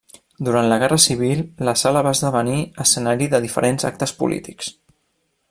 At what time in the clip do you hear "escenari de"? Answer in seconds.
2.87-3.43